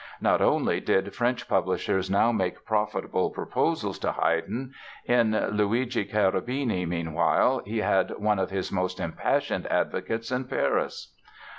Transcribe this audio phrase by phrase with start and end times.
[0.19, 4.73] Not only did French publishers now make profitable proposals to Haydn;
[5.05, 11.13] in Luigi Cherubini, meanwhile, he had one of his most impassioned advocates in Paris.